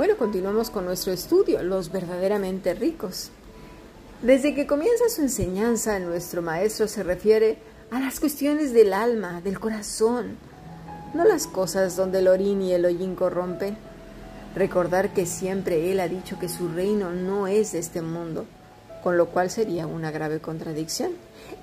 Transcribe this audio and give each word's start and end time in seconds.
Bueno, 0.00 0.16
continuamos 0.16 0.70
con 0.70 0.86
nuestro 0.86 1.12
estudio, 1.12 1.62
los 1.62 1.92
verdaderamente 1.92 2.72
ricos. 2.72 3.28
Desde 4.22 4.54
que 4.54 4.66
comienza 4.66 5.10
su 5.10 5.20
enseñanza, 5.20 5.98
nuestro 5.98 6.40
maestro 6.40 6.88
se 6.88 7.02
refiere 7.02 7.58
a 7.90 8.00
las 8.00 8.18
cuestiones 8.18 8.72
del 8.72 8.94
alma, 8.94 9.42
del 9.42 9.60
corazón, 9.60 10.38
no 11.12 11.24
las 11.24 11.46
cosas 11.46 11.96
donde 11.96 12.20
el 12.20 12.28
orín 12.28 12.62
y 12.62 12.72
el 12.72 12.86
hollín 12.86 13.14
corrompen. 13.14 13.76
Recordar 14.54 15.12
que 15.12 15.26
siempre 15.26 15.92
él 15.92 16.00
ha 16.00 16.08
dicho 16.08 16.38
que 16.38 16.48
su 16.48 16.70
reino 16.70 17.10
no 17.10 17.46
es 17.46 17.72
de 17.72 17.80
este 17.80 18.00
mundo, 18.00 18.46
con 19.02 19.18
lo 19.18 19.26
cual 19.26 19.50
sería 19.50 19.86
una 19.86 20.10
grave 20.10 20.40
contradicción. 20.40 21.12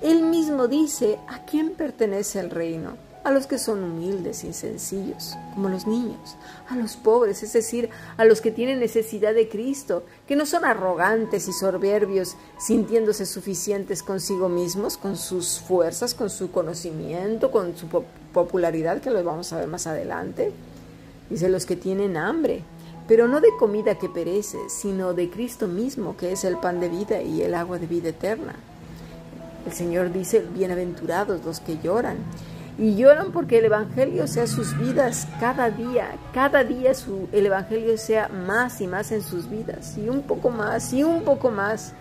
Él 0.00 0.22
mismo 0.22 0.68
dice 0.68 1.18
a 1.26 1.44
quién 1.44 1.72
pertenece 1.72 2.38
el 2.38 2.50
reino, 2.50 2.92
a 3.28 3.30
los 3.30 3.46
que 3.46 3.58
son 3.58 3.84
humildes 3.84 4.42
y 4.42 4.54
sencillos, 4.54 5.36
como 5.54 5.68
los 5.68 5.86
niños, 5.86 6.36
a 6.66 6.76
los 6.76 6.96
pobres, 6.96 7.42
es 7.42 7.52
decir, 7.52 7.90
a 8.16 8.24
los 8.24 8.40
que 8.40 8.50
tienen 8.50 8.80
necesidad 8.80 9.34
de 9.34 9.50
Cristo, 9.50 10.02
que 10.26 10.34
no 10.34 10.46
son 10.46 10.64
arrogantes 10.64 11.46
y 11.46 11.52
soberbios, 11.52 12.36
sintiéndose 12.58 13.26
suficientes 13.26 14.02
consigo 14.02 14.48
mismos, 14.48 14.96
con 14.96 15.18
sus 15.18 15.60
fuerzas, 15.60 16.14
con 16.14 16.30
su 16.30 16.50
conocimiento, 16.50 17.50
con 17.50 17.76
su 17.76 17.86
popularidad, 18.32 19.02
que 19.02 19.10
lo 19.10 19.22
vamos 19.22 19.52
a 19.52 19.58
ver 19.58 19.68
más 19.68 19.86
adelante. 19.86 20.50
Dice 21.28 21.50
los 21.50 21.66
que 21.66 21.76
tienen 21.76 22.16
hambre, 22.16 22.62
pero 23.06 23.28
no 23.28 23.42
de 23.42 23.50
comida 23.58 23.98
que 23.98 24.08
perece, 24.08 24.56
sino 24.70 25.12
de 25.12 25.28
Cristo 25.28 25.68
mismo, 25.68 26.16
que 26.16 26.32
es 26.32 26.44
el 26.44 26.56
pan 26.56 26.80
de 26.80 26.88
vida 26.88 27.20
y 27.20 27.42
el 27.42 27.54
agua 27.54 27.78
de 27.78 27.86
vida 27.86 28.08
eterna. 28.08 28.54
El 29.66 29.72
Señor 29.74 30.14
dice, 30.14 30.42
bienaventurados 30.54 31.44
los 31.44 31.60
que 31.60 31.76
lloran 31.82 32.16
y 32.78 32.94
lloran 32.94 33.32
porque 33.32 33.58
el 33.58 33.64
Evangelio 33.64 34.28
sea 34.28 34.46
sus 34.46 34.78
vidas 34.78 35.26
cada 35.40 35.68
día, 35.70 36.12
cada 36.32 36.62
día 36.62 36.94
su, 36.94 37.28
el 37.32 37.46
Evangelio 37.46 37.98
sea 37.98 38.28
más 38.28 38.80
y 38.80 38.86
más 38.86 39.10
en 39.10 39.22
sus 39.22 39.50
vidas, 39.50 39.98
y 39.98 40.08
un 40.08 40.22
poco 40.22 40.50
más, 40.50 40.92
y 40.92 41.02
un 41.02 41.24
poco 41.24 41.50
más, 41.50 41.92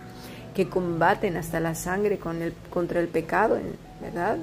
que 0.54 0.70
combaten 0.70 1.38
hasta 1.38 1.60
la 1.60 1.76
sangre 1.76 2.18
con 2.18 2.42
el, 2.42 2.54
contra 2.72 3.00
el 3.00 3.08
pecado, 3.08 3.60
¿verdad? 4.02 4.38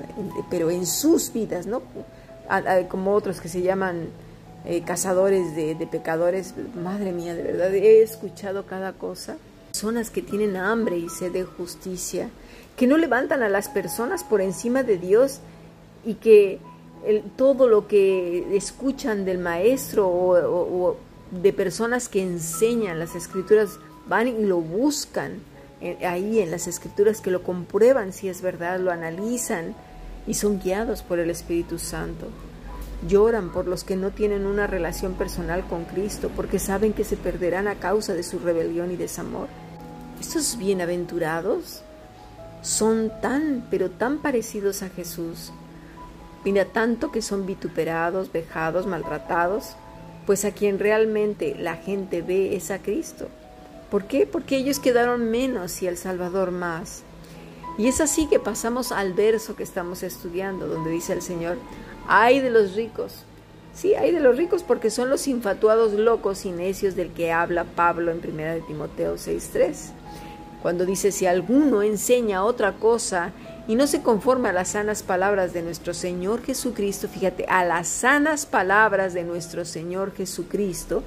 Pero 0.48 0.70
en 0.70 0.86
sus 0.86 1.32
vidas, 1.32 1.66
¿no? 1.66 1.82
Como 2.88 3.12
otros 3.14 3.41
que 3.41 3.48
se 3.48 3.62
llaman 3.62 4.08
eh, 4.64 4.82
cazadores 4.82 5.56
de, 5.56 5.74
de 5.74 5.86
pecadores, 5.88 6.54
madre 6.80 7.10
mía, 7.10 7.34
de 7.34 7.42
verdad, 7.42 7.74
he 7.74 8.02
escuchado 8.02 8.64
cada 8.64 8.92
cosa. 8.92 9.36
Personas 9.72 10.10
que 10.10 10.22
tienen 10.22 10.56
hambre 10.56 10.98
y 10.98 11.08
sed 11.08 11.32
de 11.32 11.42
justicia, 11.42 12.28
que 12.76 12.86
no 12.86 12.96
levantan 12.96 13.42
a 13.42 13.48
las 13.48 13.69
personas 13.69 14.22
por 14.22 14.41
encima 14.41 14.84
de 14.84 14.98
Dios, 14.98 15.41
y 16.05 16.14
que 16.14 16.60
todo 17.36 17.69
lo 17.69 17.86
que 17.86 18.56
escuchan 18.56 19.24
del 19.24 19.38
maestro 19.38 20.08
o, 20.08 20.97
de 21.30 21.52
personas 21.52 22.08
que 22.08 22.22
enseñan 22.22 22.98
las 22.98 23.14
escrituras 23.14 23.78
van 24.06 24.28
y 24.28 24.44
lo 24.44 24.60
buscan 24.60 25.41
ahí 26.06 26.41
en 26.41 26.50
las 26.50 26.66
escrituras, 26.66 27.20
que 27.20 27.30
lo 27.30 27.42
comprueban 27.42 28.12
si 28.12 28.28
es 28.28 28.41
verdad, 28.41 28.80
lo 28.80 28.91
analizan 28.91 29.75
y 30.27 30.34
son 30.34 30.60
guiados 30.60 31.02
por 31.02 31.19
el 31.19 31.30
Espíritu 31.30 31.78
Santo. 31.78 32.28
Lloran 33.06 33.52
por 33.52 33.66
los 33.66 33.84
que 33.84 33.97
no 33.97 34.10
tienen 34.10 34.47
una 34.47 34.66
relación 34.66 35.12
personal 35.14 35.66
con 35.66 35.84
Cristo, 35.84 36.30
porque 36.34 36.58
saben 36.58 36.94
que 36.94 37.05
se 37.05 37.19
perderán 37.19 37.69
a 37.69 37.75
causa 37.75 38.14
de 38.14 38.22
su 38.22 38.38
rebelión 38.38 38.92
y 38.92 38.97
desamor. 38.97 39.48
Estos 40.19 40.56
bienaventurados 40.56 41.82
son 42.62 43.12
tan, 43.20 43.66
pero 43.70 43.91
tan 43.91 44.22
parecidos 44.22 44.82
a 44.82 44.88
Jesús 44.88 45.52
Mira 46.44 46.66
tanto 46.66 47.10
que 47.10 47.22
son 47.22 47.47
vituperados, 47.47 48.31
vejados, 48.31 48.87
maltratados, 48.87 49.77
pues 50.27 50.44
a 50.44 50.53
quien 50.53 50.78
realmente 50.78 51.55
la 51.59 51.77
gente 51.77 52.22
ve 52.22 52.55
es 52.56 52.71
a 52.71 52.81
Cristo. 52.81 53.28
¿Por 53.91 54.05
qué? 54.05 54.27
Porque 54.27 54.56
ellos 54.56 54.78
quedaron 54.78 55.31
menos 55.31 55.83
y 55.83 55.87
el 55.87 55.97
Salvador 55.97 56.50
más. 56.50 57.03
Y 57.78 57.88
es 57.88 58.00
así 58.00 58.27
que 58.27 58.38
pasamos 58.38 58.93
al 58.93 59.15
verso 59.15 59.56
que 59.56 59.62
estamos 59.62 60.03
estudiando, 60.03 60.66
donde 60.66 60.91
dice 60.91 61.12
el 61.12 61.22
Señor, 61.22 61.59
ay 62.06 62.41
de 62.41 62.50
los 62.50 62.75
ricos. 62.75 63.25
Sí, 63.75 63.94
hay 63.94 64.12
de 64.12 64.21
los 64.21 64.37
ricos 64.37 64.62
porque 64.62 64.91
son 64.91 65.10
los 65.10 65.27
infatuados 65.27 65.93
locos 65.94 66.44
y 66.44 66.53
necios 66.53 66.94
del 66.94 67.10
que 67.10 67.33
habla 67.33 67.65
Pablo 67.65 68.12
en 68.12 68.19
1 68.19 68.37
de 68.37 68.60
Timoteo 68.60 69.16
6.3. 69.16 69.91
Cuando 70.64 70.86
dice, 70.86 71.12
si 71.12 71.26
alguno 71.26 71.82
enseña 71.82 72.42
otra 72.42 72.72
cosa 72.72 73.32
y 73.69 73.75
no 73.75 73.86
se 73.86 74.00
conforma 74.00 74.48
a 74.48 74.54
las 74.54 74.69
sanas 74.69 75.02
palabras 75.02 75.52
de 75.52 75.60
nuestro 75.60 75.92
Señor 75.92 76.42
Jesucristo, 76.42 77.06
fíjate, 77.06 77.44
a 77.50 77.66
las 77.66 77.86
sanas 77.86 78.47
palabras 78.47 79.12
de 79.12 79.24
nuestro 79.24 79.66
Señor 79.66 80.14
Jesucristo, 80.14 81.03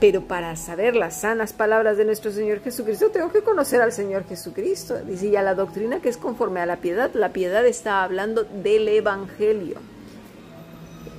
pero 0.00 0.22
para 0.22 0.56
saber 0.56 0.96
las 0.96 1.20
sanas 1.20 1.52
palabras 1.52 1.98
de 1.98 2.06
nuestro 2.06 2.32
Señor 2.32 2.60
Jesucristo 2.60 3.10
tengo 3.10 3.30
que 3.30 3.42
conocer 3.42 3.82
al 3.82 3.92
Señor 3.92 4.24
Jesucristo. 4.26 4.96
Dice 5.06 5.30
ya 5.30 5.42
la 5.42 5.54
doctrina 5.54 6.00
que 6.00 6.08
es 6.08 6.16
conforme 6.16 6.60
a 6.60 6.66
la 6.66 6.76
piedad, 6.76 7.10
la 7.12 7.34
piedad 7.34 7.66
está 7.66 8.04
hablando 8.04 8.44
del 8.44 8.88
Evangelio. 8.88 9.82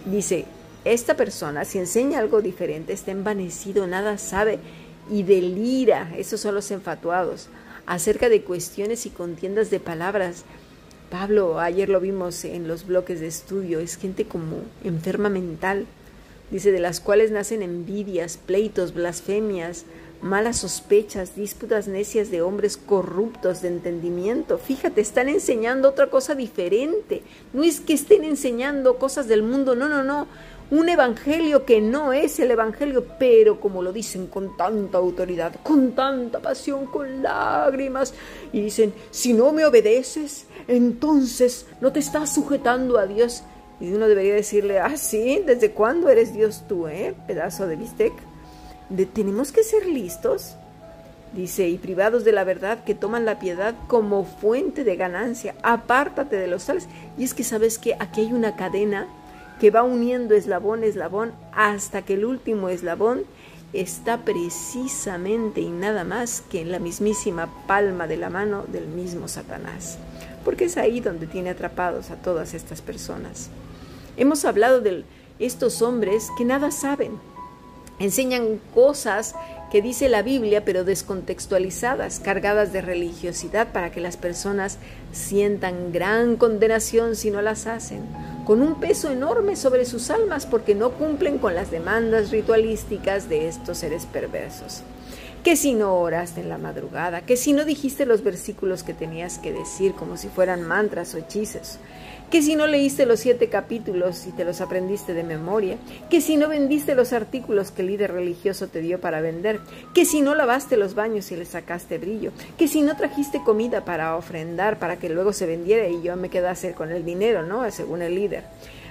Dice, 0.06 0.46
esta 0.86 1.14
persona 1.14 1.66
si 1.66 1.78
enseña 1.78 2.18
algo 2.18 2.42
diferente 2.42 2.94
está 2.94 3.12
envanecido, 3.12 3.86
nada 3.86 4.18
sabe 4.18 4.58
y 5.08 5.22
delira, 5.22 6.12
esos 6.18 6.42
son 6.42 6.56
los 6.56 6.72
enfatuados, 6.72 7.50
acerca 7.86 8.30
de 8.30 8.42
cuestiones 8.42 9.06
y 9.06 9.10
contiendas 9.10 9.70
de 9.70 9.80
palabras 9.80 10.46
Pablo, 11.10 11.60
ayer 11.60 11.88
lo 11.88 12.00
vimos 12.00 12.44
en 12.46 12.68
los 12.68 12.88
bloques 12.88 13.20
de 13.20 13.28
estudio, 13.28 13.80
es 13.80 13.96
gente 13.96 14.26
como 14.26 14.58
enferma 14.84 15.30
mental, 15.30 15.86
dice, 16.52 16.72
de 16.72 16.80
las 16.80 17.00
cuales 17.00 17.32
nacen 17.32 17.62
envidias, 17.62 18.38
pleitos, 18.38 18.94
blasfemias, 18.94 19.86
malas 20.22 20.58
sospechas, 20.58 21.36
disputas 21.36 21.88
necias 21.88 22.32
de 22.32 22.42
hombres 22.42 22.78
corruptos 22.78 23.62
de 23.62 23.68
entendimiento. 23.68 24.58
Fíjate, 24.58 25.00
están 25.00 25.30
enseñando 25.30 25.90
otra 25.90 26.10
cosa 26.10 26.34
diferente. 26.34 27.22
No 27.54 27.64
es 27.64 27.80
que 27.80 27.94
estén 27.94 28.24
enseñando 28.24 28.98
cosas 28.98 29.28
del 29.28 29.44
mundo, 29.44 29.76
no, 29.76 29.88
no, 29.88 30.04
no 30.04 30.28
un 30.72 30.90
evangelio 30.90 31.66
que 31.66 31.80
no 31.82 32.12
es 32.12 32.40
el 32.40 32.52
evangelio, 32.52 33.06
pero 33.20 33.60
como 33.60 33.84
lo 33.84 33.94
dicen 33.94 34.28
con 34.28 34.58
tanta 34.58 34.98
autoridad, 34.98 35.56
con 35.62 35.92
tanta 35.92 36.40
pasión, 36.40 36.88
con 36.88 37.22
lágrimas, 37.22 38.14
y 38.52 38.62
dicen, 38.62 38.94
si 39.12 39.34
no 39.34 39.52
me 39.52 39.66
obedeces, 39.66 40.48
entonces 40.68 41.68
no 41.82 41.92
te 41.92 42.00
estás 42.00 42.34
sujetando 42.34 42.98
a 42.98 43.06
Dios. 43.06 43.44
Y 43.80 43.94
uno 43.94 44.08
debería 44.08 44.34
decirle, 44.34 44.80
ah, 44.80 44.98
sí, 44.98 45.44
¿desde 45.46 45.72
cuándo 45.72 46.10
eres 46.10 46.34
Dios 46.34 46.64
tú, 46.68 46.88
eh? 46.88 47.14
Pedazo 47.28 47.68
de 47.68 47.76
bistec. 47.76 48.14
De, 48.90 49.06
tenemos 49.06 49.52
que 49.52 49.64
ser 49.64 49.86
listos. 49.86 50.56
Dice, 51.34 51.68
y 51.68 51.78
privados 51.78 52.24
de 52.24 52.32
la 52.32 52.46
verdad 52.46 52.86
que 52.86 52.96
toman 52.96 53.26
la 53.26 53.40
piedad 53.40 53.76
como 53.88 54.24
fuente 54.24 54.86
de 54.86 54.96
ganancia, 54.96 55.56
apártate 55.62 56.38
de 56.38 56.48
los 56.48 56.66
tales. 56.66 56.88
Y 57.18 57.26
es 57.26 57.34
que 57.34 57.44
sabes 57.44 57.78
que 57.78 57.96
aquí 58.00 58.22
hay 58.22 58.32
una 58.32 58.56
cadena 58.56 59.08
que 59.60 59.72
va 59.72 59.84
uniendo 59.84 60.36
eslabón 60.36 60.84
eslabón 60.84 61.34
hasta 61.52 62.02
que 62.02 62.16
el 62.16 62.26
último 62.26 62.70
eslabón 62.70 63.24
está 63.74 64.24
precisamente 64.24 65.62
y 65.62 65.70
nada 65.70 66.04
más 66.04 66.42
que 66.42 66.62
en 66.62 66.72
la 66.72 66.80
mismísima 66.80 67.50
palma 67.68 68.08
de 68.08 68.18
la 68.18 68.30
mano 68.30 68.64
del 68.68 68.88
mismo 68.88 69.28
Satanás, 69.28 69.98
porque 70.44 70.66
es 70.66 70.78
ahí 70.78 71.00
donde 71.00 71.28
tiene 71.28 71.50
atrapados 71.50 72.12
a 72.12 72.16
todas 72.16 72.54
estas 72.54 72.82
personas. 72.82 73.50
Hemos 74.18 74.46
hablado 74.46 74.80
de 74.82 75.04
estos 75.40 75.82
hombres 75.82 76.30
que 76.38 76.46
nada 76.46 76.72
saben, 76.72 77.20
enseñan 78.00 78.60
cosas 78.74 79.36
que 79.72 79.82
dice 79.82 80.08
la 80.08 80.22
Biblia, 80.22 80.64
pero 80.64 80.86
descontextualizadas, 80.86 82.20
cargadas 82.20 82.72
de 82.72 82.82
religiosidad 82.82 83.74
para 83.74 83.92
que 83.92 84.00
las 84.00 84.16
personas 84.16 84.78
sientan 85.12 85.92
gran 85.92 86.38
condenación 86.38 87.16
si 87.18 87.30
no 87.32 87.42
las 87.42 87.68
hacen, 87.68 88.04
con 88.46 88.62
un 88.62 88.80
peso 88.80 89.12
enorme 89.12 89.56
sobre 89.56 89.86
sus 89.86 90.10
almas 90.12 90.46
porque 90.46 90.76
no 90.76 90.92
cumplen 90.92 91.40
con 91.40 91.56
las 91.56 91.72
demandas 91.72 92.32
ritualísticas 92.32 93.28
de 93.28 93.48
estos 93.48 93.80
seres 93.80 94.06
perversos. 94.06 94.84
Que 95.44 95.56
si 95.56 95.74
no 95.74 95.96
oraste 95.96 96.42
en 96.42 96.50
la 96.50 96.58
madrugada, 96.58 97.22
que 97.22 97.38
si 97.38 97.54
no 97.54 97.66
dijiste 97.66 98.06
los 98.06 98.24
versículos 98.24 98.84
que 98.84 98.94
tenías 98.94 99.40
que 99.40 99.52
decir 99.52 99.94
como 99.94 100.16
si 100.18 100.28
fueran 100.28 100.64
mantras 100.64 101.14
o 101.16 101.18
hechizos, 101.18 101.80
que 102.30 102.42
si 102.42 102.56
no 102.56 102.68
leíste 102.68 103.06
los 103.06 103.20
siete 103.20 103.50
capítulos 103.50 104.26
y 104.28 104.32
te 104.32 104.46
los 104.46 104.62
aprendiste 104.62 105.14
de 105.14 105.24
memoria, 105.24 105.78
que 106.10 106.22
si 106.22 106.38
no 106.38 106.48
vendiste 106.48 106.96
los 106.96 107.14
artículos 107.14 107.72
que 107.72 107.82
el 107.82 107.88
líder 107.88 108.12
religioso 108.14 108.68
te 108.68 108.82
dio 108.82 109.00
para 109.00 109.22
vender, 109.22 109.60
que 109.94 110.06
si 110.06 110.22
no 110.22 110.36
lavaste 110.36 110.78
los 110.78 110.96
baños 110.96 111.32
y 111.32 111.36
le 111.36 111.46
sacaste 111.46 111.98
brillo, 111.98 112.32
que 112.58 112.68
si 112.68 112.82
no 112.82 112.96
trajiste 112.96 113.42
comida 113.44 113.86
para 113.86 114.16
ofrendar 114.16 114.80
para 114.80 114.98
que 114.98 115.10
luego 115.10 115.34
se 115.34 115.46
vendiera 115.46 115.88
y 115.88 116.02
yo 116.02 116.16
me 116.16 116.30
quedase 116.30 116.74
con 116.74 116.92
el 116.92 117.06
dinero, 117.06 117.44
¿no? 117.44 117.70
Según 117.72 118.02
el 118.02 118.16
líder. 118.16 118.44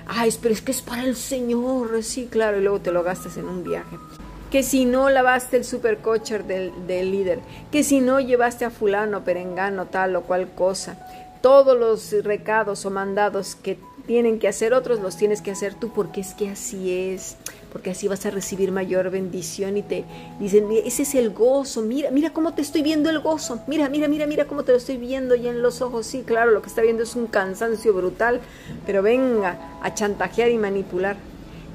Ay, 0.07 0.31
pero 0.41 0.55
es 0.55 0.61
que 0.61 0.73
es 0.73 0.83
para 0.83 1.03
el 1.03 1.17
Señor, 1.17 2.03
sí, 2.03 2.29
claro, 2.31 2.59
y 2.59 2.63
luego 2.63 2.81
te 2.81 2.93
lo 2.93 3.03
gastas 3.03 3.37
en 3.37 3.49
un 3.49 3.65
viaje 3.65 3.97
que 4.51 4.63
si 4.63 4.85
no 4.85 5.11
lavaste 5.11 5.57
el 5.57 5.65
supercoche 5.65 6.39
del, 6.39 6.87
del 6.87 7.11
líder, 7.11 7.41
que 7.73 7.83
si 7.83 8.01
no 8.01 8.21
llevaste 8.21 8.65
a 8.65 8.71
fulano, 8.71 9.25
perengano, 9.25 9.87
tal 9.87 10.15
o 10.15 10.23
cual 10.23 10.49
cosa, 10.55 10.97
todos 11.45 11.79
los 11.79 12.25
recados 12.25 12.87
o 12.87 12.91
mandados 12.91 13.55
que 13.55 13.79
tienen 14.07 14.39
que 14.39 14.49
hacer 14.49 14.73
otros, 14.73 15.01
los 15.01 15.19
tienes 15.19 15.43
que 15.43 15.51
hacer 15.51 15.75
tú, 15.75 15.91
porque 15.93 16.23
es 16.23 16.33
que 16.33 16.49
así 16.49 16.91
es, 16.91 17.37
porque 17.71 17.91
así 17.91 18.09
vas 18.09 18.25
a 18.25 18.31
recibir 18.31 18.73
mayor 18.73 19.11
bendición 19.11 19.77
y 19.77 19.83
te 19.83 20.07
dicen, 20.41 20.69
ese 20.87 21.03
es 21.03 21.15
el 21.15 21.29
gozo, 21.29 21.83
mira, 21.83 22.11
mira 22.11 22.31
cómo 22.31 22.55
te 22.55 22.63
estoy 22.63 22.81
viendo 22.81 23.11
el 23.11 23.19
gozo, 23.19 23.61
mira, 23.67 23.91
mira, 23.91 24.09
mira, 24.09 24.27
mira 24.27 24.47
cómo 24.47 24.63
te 24.63 24.73
lo 24.73 24.79
estoy 24.79 24.97
viendo 24.97 25.35
ya 25.35 25.51
en 25.51 25.61
los 25.61 25.83
ojos, 25.83 26.07
sí, 26.07 26.23
claro, 26.23 26.51
lo 26.51 26.63
que 26.63 26.69
está 26.71 26.81
viendo 26.81 27.03
es 27.03 27.15
un 27.15 27.27
cansancio 27.27 27.93
brutal, 27.93 28.41
pero 28.87 29.03
venga 29.03 29.59
a 29.83 29.93
chantajear 29.93 30.51
y 30.51 30.57
manipular. 30.57 31.17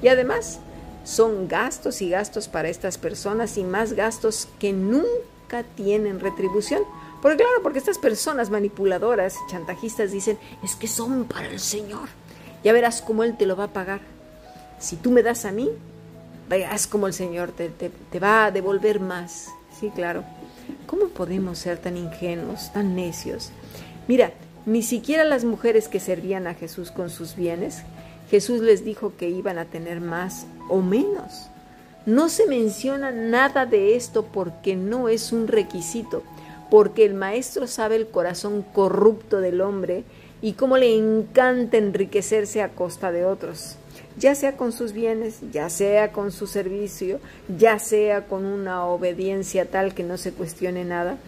Y 0.02 0.08
además, 0.08 0.58
son 1.04 1.46
gastos 1.46 2.02
y 2.02 2.10
gastos 2.10 2.48
para 2.48 2.68
estas 2.68 2.98
personas 2.98 3.56
y 3.56 3.62
más 3.62 3.92
gastos 3.92 4.48
que 4.58 4.72
nunca 4.72 5.62
tienen 5.76 6.18
retribución. 6.18 6.82
Porque 7.22 7.36
claro, 7.36 7.62
porque 7.62 7.78
estas 7.78 7.98
personas 7.98 8.50
manipuladoras 8.50 9.36
y 9.36 9.50
chantajistas 9.50 10.10
dicen, 10.10 10.38
es 10.62 10.74
que 10.76 10.88
son 10.88 11.24
para 11.24 11.48
el 11.48 11.60
Señor. 11.60 12.08
Ya 12.64 12.72
verás 12.72 13.02
cómo 13.02 13.24
Él 13.24 13.36
te 13.36 13.46
lo 13.46 13.56
va 13.56 13.64
a 13.64 13.72
pagar. 13.72 14.00
Si 14.78 14.96
tú 14.96 15.10
me 15.10 15.22
das 15.22 15.44
a 15.44 15.52
mí, 15.52 15.68
verás 16.48 16.86
cómo 16.86 17.06
el 17.06 17.12
Señor 17.12 17.52
te, 17.52 17.68
te 17.68 18.18
va 18.18 18.46
a 18.46 18.50
devolver 18.50 19.00
más. 19.00 19.48
Sí, 19.78 19.90
claro. 19.94 20.24
¿Cómo 20.86 21.08
podemos 21.08 21.58
ser 21.58 21.78
tan 21.78 21.96
ingenuos, 21.96 22.72
tan 22.72 22.94
necios? 22.94 23.50
Mira, 24.08 24.32
ni 24.66 24.82
siquiera 24.82 25.24
las 25.24 25.44
mujeres 25.44 25.88
que 25.88 26.00
servían 26.00 26.46
a 26.46 26.54
Jesús 26.54 26.90
con 26.90 27.10
sus 27.10 27.36
bienes, 27.36 27.82
Jesús 28.30 28.60
les 28.60 28.84
dijo 28.84 29.14
que 29.16 29.28
iban 29.28 29.58
a 29.58 29.64
tener 29.64 30.00
más 30.00 30.46
o 30.68 30.80
menos. 30.80 31.48
No 32.06 32.28
se 32.28 32.46
menciona 32.46 33.10
nada 33.10 33.66
de 33.66 33.96
esto 33.96 34.24
porque 34.24 34.76
no 34.76 35.08
es 35.08 35.32
un 35.32 35.48
requisito, 35.48 36.22
porque 36.70 37.04
el 37.04 37.14
maestro 37.14 37.66
sabe 37.66 37.96
el 37.96 38.06
corazón 38.06 38.62
corrupto 38.62 39.40
del 39.40 39.60
hombre 39.60 40.04
y 40.40 40.52
cómo 40.52 40.78
le 40.78 40.96
encanta 40.96 41.76
enriquecerse 41.76 42.62
a 42.62 42.70
costa 42.70 43.12
de 43.12 43.24
otros, 43.24 43.76
ya 44.16 44.34
sea 44.34 44.56
con 44.56 44.72
sus 44.72 44.92
bienes, 44.92 45.40
ya 45.52 45.68
sea 45.68 46.12
con 46.12 46.32
su 46.32 46.46
servicio, 46.46 47.20
ya 47.58 47.78
sea 47.78 48.26
con 48.26 48.44
una 48.44 48.86
obediencia 48.86 49.66
tal 49.66 49.94
que 49.94 50.04
no 50.04 50.16
se 50.16 50.32
cuestione 50.32 50.84
nada. 50.84 51.18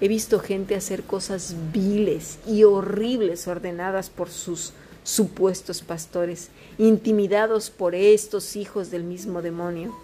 He 0.00 0.08
visto 0.08 0.38
gente 0.38 0.74
hacer 0.74 1.02
cosas 1.02 1.54
viles 1.72 2.38
y 2.46 2.64
horribles 2.64 3.48
ordenadas 3.48 4.10
por 4.10 4.28
sus 4.28 4.72
supuestos 5.02 5.80
pastores, 5.80 6.50
intimidados 6.76 7.70
por 7.70 7.94
estos 7.94 8.56
hijos 8.56 8.90
del 8.90 9.04
mismo 9.04 9.42
demonio. 9.42 9.96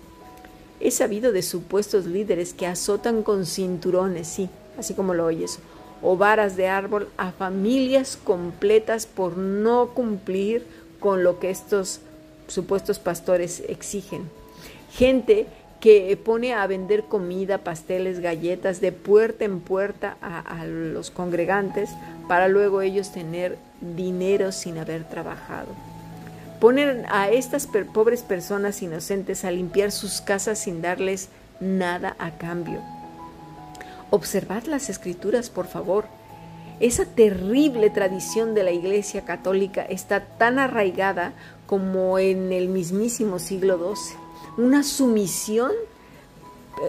He 0.81 0.91
sabido 0.91 1.31
de 1.31 1.43
supuestos 1.43 2.07
líderes 2.07 2.55
que 2.55 2.67
azotan 2.67 3.23
con 3.23 3.47
cinturones, 3.47 4.27
sí, 4.27 4.49
así 4.79 4.95
como 4.95 5.15
lo 5.15 5.27
oyes, 5.27 5.59
o 6.03 6.17
varas 6.17 6.57
de 6.57 6.69
árbol 6.69 7.09
a 7.17 7.33
familias 7.33 8.19
completas 8.23 9.07
por 9.07 9.37
no 9.37 9.89
cumplir 9.89 10.67
con 11.01 11.25
lo 11.25 11.39
que 11.39 11.51
estos 11.51 12.01
supuestos 12.47 12.99
pastores 12.99 13.63
exigen. 13.69 14.29
Gente 14.93 15.47
que 15.85 16.17
pone 16.17 16.55
a 16.55 16.67
vender 16.67 17.05
comida, 17.05 17.59
pasteles, 17.59 18.21
galletas 18.21 18.81
de 18.81 18.91
puerta 18.91 19.45
en 19.45 19.61
puerta 19.61 20.17
a, 20.23 20.65
los 20.65 21.11
congregantes 21.11 21.91
para 22.27 22.49
luego 22.49 22.81
ellos 22.81 23.13
tener 23.13 23.59
dinero 23.83 24.51
sin 24.51 24.79
haber 24.79 25.05
trabajado. 25.05 25.69
Ponen 26.59 27.05
a 27.11 27.29
estas 27.29 27.67
pobres 27.93 28.23
personas 28.23 28.81
inocentes 28.81 29.45
a 29.45 29.51
limpiar 29.51 29.93
sus 29.93 30.23
casas 30.23 30.59
sin 30.59 30.81
darles 30.81 31.29
nada 31.61 32.17
a 32.19 32.31
cambio. 32.31 32.81
Observad 34.15 34.67
las 34.67 34.91
escrituras, 34.91 35.51
por 35.51 35.67
favor. 35.67 36.05
Esa 36.79 37.05
terrible 37.05 37.91
tradición 37.91 38.55
de 38.55 38.63
la 38.63 38.71
Iglesia 38.71 39.25
Católica 39.25 39.83
está 39.83 40.21
tan 40.39 40.61
arraigada 40.61 41.33
como 41.67 42.21
en 42.21 42.53
el 42.53 42.69
mismísimo 42.69 43.41
siglo 43.41 43.77
XII. 43.77 44.17
Una 44.57 44.85
sumisión, 44.85 45.73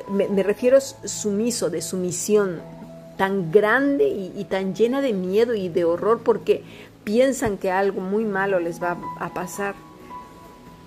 me, 0.07 0.27
me 0.27 0.43
refiero 0.43 0.79
sumiso, 0.79 1.71
de 1.71 1.81
sumisión, 1.81 2.61
tan 3.17 3.51
grande 3.51 4.07
y, 4.07 4.43
tan 4.43 4.75
llena 4.75 5.01
de 5.01 5.13
miedo 5.13 5.55
y 5.55 5.67
de 5.67 5.83
horror 5.83 6.21
porque 6.23 6.63
piensan 7.05 7.57
que 7.57 7.71
algo 7.71 8.01
muy 8.01 8.23
malo 8.23 8.59
les 8.59 8.79
va 8.79 8.99
a 9.19 9.33
pasar. 9.33 9.73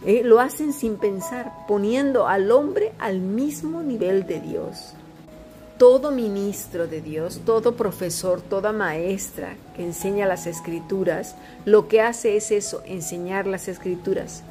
Eh, 0.07 0.23
lo 0.23 0.39
hacen 0.39 0.73
sin 0.73 0.99
pensar, 0.99 1.53
poniendo 1.67 2.29
al 2.29 2.53
hombre 2.53 2.93
al 3.01 3.19
mismo 3.19 3.83
nivel 3.83 4.25
de 4.25 4.39
Dios. 4.39 4.95
Todo 5.79 6.11
ministro 6.11 6.89
de 6.89 7.01
Dios, 7.01 7.41
todo 7.47 7.77
profesor, 7.77 8.41
toda 8.41 8.73
maestra 8.73 9.55
que 9.77 9.85
enseña 9.85 10.27
las 10.27 10.49
escrituras, 10.49 11.37
lo 11.65 11.87
que 11.87 12.01
hace 12.01 12.37
es 12.37 12.51
eso, 12.51 12.83
enseñar 12.85 13.47
las 13.47 13.69
escrituras. 13.69 14.43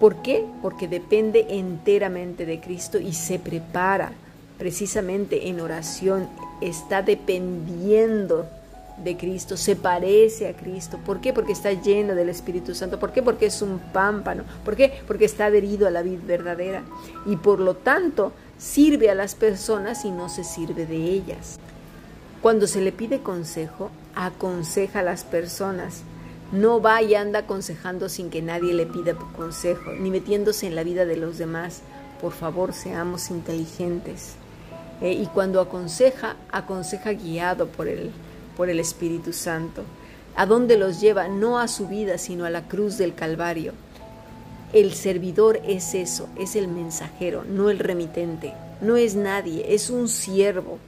¿Por 0.00 0.16
qué? 0.22 0.44
Porque 0.62 0.88
depende 0.88 1.46
enteramente 1.50 2.44
de 2.44 2.60
Cristo 2.60 2.98
y 2.98 3.12
se 3.12 3.38
prepara 3.38 4.12
precisamente 4.58 5.48
en 5.48 5.60
oración, 5.60 6.28
está 6.60 7.02
dependiendo 7.02 8.46
de 8.96 9.16
Cristo, 9.16 9.56
se 9.56 9.76
parece 9.76 10.48
a 10.48 10.54
Cristo. 10.54 10.98
¿Por 11.04 11.20
qué? 11.20 11.32
Porque 11.32 11.52
está 11.52 11.72
lleno 11.72 12.14
del 12.14 12.28
Espíritu 12.28 12.74
Santo. 12.74 12.98
¿Por 12.98 13.12
qué? 13.12 13.22
Porque 13.22 13.46
es 13.46 13.62
un 13.62 13.78
pámpano. 13.92 14.44
¿Por 14.64 14.76
qué? 14.76 14.92
Porque 15.06 15.24
está 15.24 15.46
adherido 15.46 15.86
a 15.86 15.90
la 15.90 16.02
vida 16.02 16.22
verdadera. 16.24 16.82
Y 17.26 17.36
por 17.36 17.58
lo 17.58 17.74
tanto 17.74 18.32
sirve 18.58 19.10
a 19.10 19.14
las 19.14 19.34
personas 19.34 20.04
y 20.04 20.10
no 20.10 20.28
se 20.28 20.44
sirve 20.44 20.86
de 20.86 20.96
ellas. 20.96 21.58
Cuando 22.42 22.66
se 22.66 22.80
le 22.80 22.92
pide 22.92 23.20
consejo, 23.20 23.90
aconseja 24.14 25.00
a 25.00 25.02
las 25.02 25.24
personas. 25.24 26.02
No 26.52 26.80
va 26.80 27.02
y 27.02 27.14
anda 27.14 27.40
aconsejando 27.40 28.08
sin 28.08 28.30
que 28.30 28.42
nadie 28.42 28.74
le 28.74 28.86
pida 28.86 29.14
consejo, 29.14 29.92
ni 29.98 30.10
metiéndose 30.10 30.66
en 30.66 30.76
la 30.76 30.84
vida 30.84 31.06
de 31.06 31.16
los 31.16 31.38
demás. 31.38 31.80
Por 32.20 32.32
favor, 32.32 32.72
seamos 32.72 33.30
inteligentes. 33.30 34.34
Eh, 35.00 35.12
y 35.12 35.26
cuando 35.26 35.60
aconseja, 35.60 36.36
aconseja 36.52 37.12
guiado 37.12 37.68
por 37.68 37.88
el, 37.88 38.10
por 38.56 38.68
el 38.68 38.78
Espíritu 38.78 39.32
Santo. 39.32 39.82
¿A 40.36 40.46
dónde 40.46 40.76
los 40.76 41.00
lleva? 41.00 41.28
No 41.28 41.58
a 41.58 41.68
su 41.68 41.88
vida, 41.88 42.18
sino 42.18 42.44
a 42.44 42.50
la 42.50 42.68
cruz 42.68 42.98
del 42.98 43.14
Calvario. 43.14 43.72
El 44.74 44.92
servidor 44.92 45.60
es 45.64 45.94
eso, 45.94 46.28
es 46.36 46.56
el 46.56 46.66
mensajero, 46.66 47.44
no 47.44 47.70
el 47.70 47.78
remitente. 47.78 48.52
No 48.80 48.96
es 48.96 49.14
nadie, 49.14 49.72
es 49.72 49.88
un 49.88 50.08
siervo. 50.08 50.78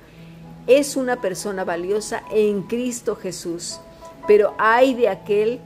Es 0.66 0.96
una 0.96 1.20
persona 1.20 1.64
valiosa 1.64 2.24
en 2.32 2.62
Cristo 2.62 3.14
Jesús. 3.14 3.78
Pero 4.26 4.54
hay 4.58 4.94
de 4.94 5.08
aquel 5.08 5.60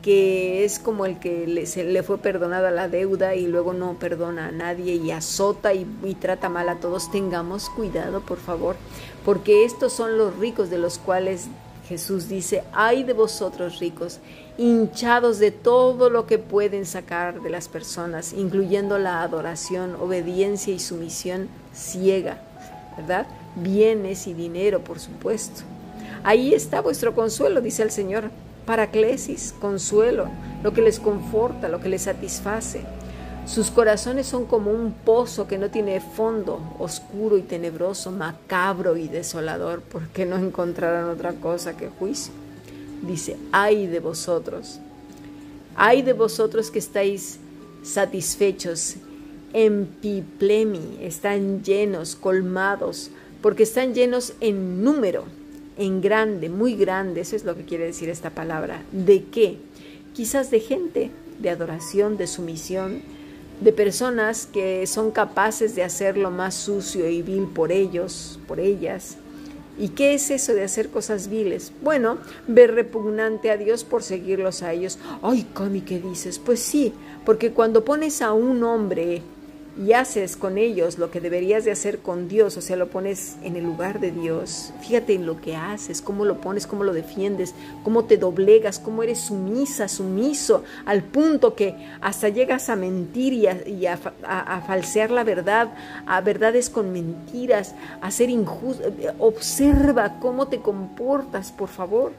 que 0.00 0.64
es 0.64 0.78
como 0.78 1.04
el 1.04 1.18
que 1.18 1.46
le, 1.46 2.02
fue 2.02 2.16
perdonada 2.16 2.70
la 2.70 2.88
deuda 2.88 3.34
y 3.34 3.46
luego 3.46 3.74
no 3.74 3.98
perdona 3.98 4.48
a 4.48 4.52
nadie 4.52 4.94
y 4.94 5.10
azota 5.10 5.74
y, 5.74 5.86
y, 6.02 6.14
trata 6.14 6.48
mal 6.48 6.70
a 6.70 6.76
todos, 6.76 7.10
tengamos 7.10 7.70
cuidado, 7.70 8.20
por 8.20 8.38
favor, 8.38 8.76
porque 9.24 9.64
estos 9.64 9.94
son 9.94 10.18
los 10.18 10.36
ricos 10.36 10.68
de 10.68 10.76
los 10.76 10.98
cuales 10.98 11.46
Jesús 11.88 12.28
dice, 12.28 12.64
ay 12.74 13.02
de 13.04 13.14
vosotros 13.14 13.78
ricos, 13.78 14.20
hinchados 14.56 15.38
de 15.38 15.50
todo 15.50 16.10
lo 16.10 16.26
que 16.26 16.38
pueden 16.38 16.86
sacar 16.86 17.40
de 17.42 17.50
las 17.50 17.68
personas, 17.68 18.32
incluyendo 18.32 18.98
la 18.98 19.22
adoración, 19.22 19.96
obediencia 19.96 20.72
y 20.72 20.78
sumisión 20.78 21.48
ciega, 21.72 22.38
¿verdad? 22.96 23.26
Bienes 23.56 24.26
y 24.26 24.34
dinero, 24.34 24.82
por 24.82 25.00
supuesto. 25.00 25.62
Ahí 26.22 26.54
está 26.54 26.80
vuestro 26.80 27.14
consuelo, 27.14 27.60
dice 27.60 27.82
el 27.82 27.90
Señor 27.90 28.30
paraclesis, 28.64 29.54
consuelo, 29.60 30.28
lo 30.62 30.72
que 30.72 30.80
les 30.80 30.98
conforta, 30.98 31.68
lo 31.68 31.80
que 31.80 31.88
les 31.88 32.02
satisface. 32.02 32.82
Sus 33.46 33.70
corazones 33.70 34.26
son 34.26 34.46
como 34.46 34.70
un 34.70 34.92
pozo 34.92 35.46
que 35.46 35.58
no 35.58 35.70
tiene 35.70 36.00
fondo, 36.00 36.60
oscuro 36.78 37.36
y 37.36 37.42
tenebroso, 37.42 38.10
macabro 38.10 38.96
y 38.96 39.08
desolador, 39.08 39.82
porque 39.82 40.24
no 40.24 40.36
encontrarán 40.36 41.10
otra 41.10 41.34
cosa 41.34 41.76
que 41.76 41.90
juicio. 41.90 42.32
Dice, 43.06 43.36
ay 43.52 43.86
de 43.86 44.00
vosotros, 44.00 44.80
ay 45.76 46.02
de 46.02 46.12
vosotros 46.12 46.70
que 46.70 46.78
estáis 46.78 47.38
satisfechos, 47.82 48.96
en 49.52 49.86
piplemi, 49.86 50.98
están 51.00 51.62
llenos, 51.62 52.16
colmados, 52.16 53.10
porque 53.40 53.62
están 53.62 53.94
llenos 53.94 54.34
en 54.40 54.82
número 54.82 55.24
en 55.76 56.00
grande, 56.00 56.48
muy 56.48 56.74
grande, 56.74 57.20
eso 57.20 57.36
es 57.36 57.44
lo 57.44 57.56
que 57.56 57.64
quiere 57.64 57.84
decir 57.84 58.08
esta 58.08 58.30
palabra. 58.30 58.82
¿De 58.92 59.24
qué? 59.24 59.58
Quizás 60.12 60.50
de 60.50 60.60
gente, 60.60 61.10
de 61.40 61.50
adoración, 61.50 62.16
de 62.16 62.26
sumisión, 62.26 63.02
de 63.60 63.72
personas 63.72 64.46
que 64.46 64.86
son 64.86 65.10
capaces 65.10 65.74
de 65.74 65.84
hacer 65.84 66.16
lo 66.16 66.30
más 66.30 66.54
sucio 66.54 67.08
y 67.08 67.22
vil 67.22 67.46
por 67.46 67.72
ellos, 67.72 68.38
por 68.46 68.60
ellas. 68.60 69.16
¿Y 69.78 69.88
qué 69.88 70.14
es 70.14 70.30
eso 70.30 70.54
de 70.54 70.64
hacer 70.64 70.88
cosas 70.88 71.28
viles? 71.28 71.72
Bueno, 71.82 72.18
ver 72.46 72.74
repugnante 72.74 73.50
a 73.50 73.56
Dios 73.56 73.84
por 73.84 74.02
seguirlos 74.02 74.62
a 74.62 74.72
ellos. 74.72 74.98
Ay, 75.22 75.46
Cami, 75.52 75.80
¿qué 75.80 75.98
dices? 75.98 76.38
Pues 76.38 76.60
sí, 76.60 76.92
porque 77.24 77.52
cuando 77.52 77.84
pones 77.84 78.22
a 78.22 78.32
un 78.32 78.62
hombre 78.62 79.22
y 79.76 79.92
haces 79.92 80.36
con 80.36 80.56
ellos 80.56 80.98
lo 80.98 81.10
que 81.10 81.20
deberías 81.20 81.64
de 81.64 81.72
hacer 81.72 81.98
con 81.98 82.28
Dios, 82.28 82.56
o 82.56 82.60
sea, 82.60 82.76
lo 82.76 82.88
pones 82.88 83.36
en 83.42 83.56
el 83.56 83.64
lugar 83.64 84.00
de 84.00 84.12
Dios, 84.12 84.72
fíjate 84.80 85.14
en 85.14 85.26
lo 85.26 85.40
que 85.40 85.56
haces, 85.56 86.00
cómo 86.00 86.24
lo 86.24 86.40
pones, 86.40 86.66
cómo 86.66 86.84
lo 86.84 86.92
defiendes, 86.92 87.54
cómo 87.82 88.04
te 88.04 88.16
doblegas, 88.16 88.78
cómo 88.78 89.02
eres 89.02 89.20
sumisa, 89.20 89.88
sumiso, 89.88 90.62
al 90.86 91.02
punto 91.02 91.54
que 91.54 91.74
hasta 92.00 92.28
llegas 92.28 92.68
a 92.68 92.76
mentir 92.76 93.32
y 93.32 93.86
a, 93.86 93.96
falsear 94.66 95.10
la 95.10 95.24
verdad, 95.24 95.74
a 96.06 96.20
verdades 96.20 96.70
con 96.70 96.92
mentiras, 96.92 97.74
a 98.00 98.10
ser 98.10 98.30
injusto. 98.30 98.84
Observa 99.18 100.18
cómo 100.20 100.48
te 100.48 100.60
comportas, 100.60 101.50
por 101.52 101.68
favor. 101.68 102.12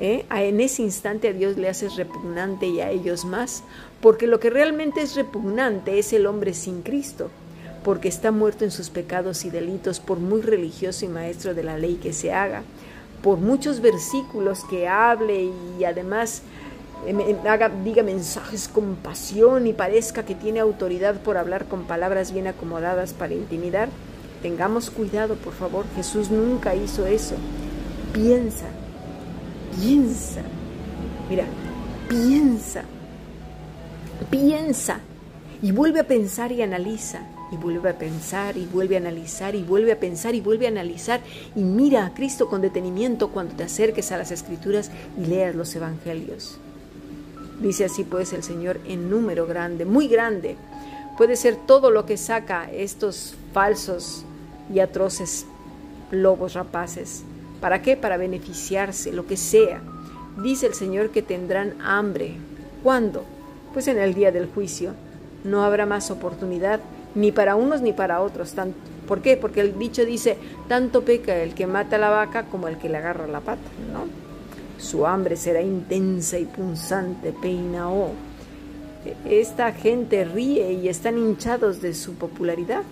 ¿Eh? 0.00 0.24
En 0.30 0.60
ese 0.60 0.82
instante 0.82 1.28
a 1.28 1.32
Dios 1.32 1.56
le 1.56 1.68
haces 1.68 1.96
repugnante 1.96 2.66
y 2.66 2.80
a 2.80 2.90
ellos 2.90 3.24
más, 3.24 3.64
porque 4.00 4.28
lo 4.28 4.38
que 4.38 4.48
realmente 4.48 5.02
es 5.02 5.16
repugnante 5.16 5.98
es 5.98 6.12
el 6.12 6.26
hombre 6.26 6.54
sin 6.54 6.82
Cristo, 6.82 7.30
porque 7.82 8.06
está 8.08 8.30
muerto 8.30 8.64
en 8.64 8.70
sus 8.70 8.90
pecados 8.90 9.44
y 9.44 9.50
delitos, 9.50 9.98
por 9.98 10.18
muy 10.20 10.40
religioso 10.40 11.04
y 11.04 11.08
maestro 11.08 11.52
de 11.52 11.64
la 11.64 11.78
ley 11.78 11.96
que 11.96 12.12
se 12.12 12.32
haga, 12.32 12.62
por 13.22 13.38
muchos 13.38 13.80
versículos 13.80 14.64
que 14.70 14.86
hable 14.86 15.50
y 15.78 15.84
además 15.84 16.42
eh, 17.06 17.36
haga, 17.48 17.68
diga 17.68 18.02
mensajes 18.02 18.68
con 18.68 18.96
pasión 18.96 19.66
y 19.66 19.72
parezca 19.72 20.24
que 20.24 20.34
tiene 20.34 20.60
autoridad 20.60 21.20
por 21.22 21.36
hablar 21.36 21.66
con 21.66 21.84
palabras 21.84 22.32
bien 22.32 22.46
acomodadas 22.46 23.14
para 23.14 23.34
intimidar. 23.34 23.88
Tengamos 24.42 24.90
cuidado, 24.90 25.34
por 25.34 25.52
favor, 25.52 25.84
Jesús 25.96 26.30
nunca 26.30 26.76
hizo 26.76 27.06
eso. 27.06 27.34
Piensa, 28.12 28.66
piensa, 29.78 30.42
mira, 31.28 31.44
piensa 32.08 32.84
Piensa 34.30 35.00
y 35.62 35.72
vuelve 35.72 36.00
a 36.00 36.04
pensar 36.06 36.52
y 36.52 36.62
analiza. 36.62 37.20
Y 37.50 37.56
vuelve 37.56 37.88
a 37.88 37.96
pensar 37.96 38.58
y 38.58 38.66
vuelve 38.66 38.96
a 38.96 38.98
analizar 38.98 39.54
y 39.54 39.62
vuelve 39.62 39.92
a 39.92 39.98
pensar 39.98 40.34
y 40.34 40.42
vuelve 40.42 40.66
a 40.66 40.70
analizar. 40.70 41.20
Y 41.56 41.62
mira 41.62 42.04
a 42.04 42.12
Cristo 42.12 42.48
con 42.48 42.60
detenimiento 42.60 43.30
cuando 43.30 43.54
te 43.54 43.64
acerques 43.64 44.12
a 44.12 44.18
las 44.18 44.30
escrituras 44.30 44.90
y 45.16 45.24
leas 45.24 45.54
los 45.54 45.74
evangelios. 45.74 46.58
Dice 47.62 47.86
así 47.86 48.04
pues 48.04 48.34
el 48.34 48.42
Señor 48.42 48.80
en 48.86 49.08
número 49.08 49.46
grande, 49.46 49.86
muy 49.86 50.08
grande. 50.08 50.56
Puede 51.16 51.36
ser 51.36 51.56
todo 51.56 51.90
lo 51.90 52.04
que 52.04 52.18
saca 52.18 52.70
estos 52.70 53.34
falsos 53.54 54.24
y 54.72 54.80
atroces 54.80 55.46
lobos 56.10 56.52
rapaces. 56.52 57.24
¿Para 57.60 57.82
qué? 57.82 57.96
Para 57.96 58.16
beneficiarse, 58.16 59.12
lo 59.12 59.26
que 59.26 59.36
sea. 59.36 59.80
Dice 60.42 60.66
el 60.66 60.74
Señor 60.74 61.10
que 61.10 61.22
tendrán 61.22 61.74
hambre. 61.80 62.36
¿Cuándo? 62.82 63.24
pues 63.72 63.88
en 63.88 63.98
el 63.98 64.14
día 64.14 64.32
del 64.32 64.46
juicio 64.46 64.92
no 65.44 65.62
habrá 65.62 65.86
más 65.86 66.10
oportunidad 66.10 66.80
ni 67.14 67.32
para 67.32 67.56
unos 67.56 67.80
ni 67.80 67.92
para 67.92 68.20
otros. 68.20 68.54
¿Por 69.06 69.22
qué? 69.22 69.36
Porque 69.36 69.60
el 69.60 69.78
dicho 69.78 70.04
dice, 70.04 70.36
tanto 70.68 71.04
peca 71.04 71.36
el 71.36 71.54
que 71.54 71.66
mata 71.66 71.96
a 71.96 71.98
la 71.98 72.10
vaca 72.10 72.44
como 72.46 72.68
el 72.68 72.76
que 72.78 72.88
le 72.88 72.98
agarra 72.98 73.26
la 73.26 73.40
pata, 73.40 73.68
¿no? 73.92 74.06
Su 74.82 75.06
hambre 75.06 75.36
será 75.36 75.62
intensa 75.62 76.38
y 76.38 76.44
punzante, 76.44 77.32
peina 77.32 77.90
o. 77.90 78.10
Esta 79.24 79.72
gente 79.72 80.24
ríe 80.24 80.72
y 80.72 80.88
están 80.88 81.16
hinchados 81.16 81.80
de 81.80 81.94
su 81.94 82.14
popularidad 82.14 82.82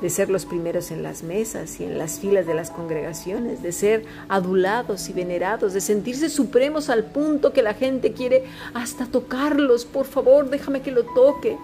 de 0.00 0.10
ser 0.10 0.28
los 0.28 0.44
primeros 0.44 0.90
en 0.90 1.02
las 1.02 1.22
mesas 1.22 1.80
y 1.80 1.84
en 1.84 1.98
las 1.98 2.20
filas 2.20 2.46
de 2.46 2.54
las 2.54 2.70
congregaciones, 2.70 3.62
de 3.62 3.72
ser 3.72 4.04
adulados 4.28 5.08
y 5.08 5.12
venerados, 5.12 5.72
de 5.72 5.80
sentirse 5.80 6.28
supremos 6.28 6.90
al 6.90 7.04
punto 7.04 7.52
que 7.52 7.62
la 7.62 7.74
gente 7.74 8.12
quiere 8.12 8.44
hasta 8.74 9.06
tocarlos. 9.06 9.84
Por 9.84 10.06
favor, 10.06 10.50
déjame 10.50 10.82
que 10.82 10.90
lo 10.90 11.04
toque. 11.04 11.56